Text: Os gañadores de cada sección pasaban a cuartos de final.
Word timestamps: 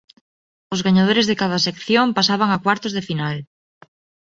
Os 0.73 0.83
gañadores 0.85 1.25
de 1.27 1.35
cada 1.41 1.59
sección 1.67 2.07
pasaban 2.17 2.49
a 2.51 2.57
cuartos 2.63 2.93
de 2.97 3.05
final. 3.09 3.35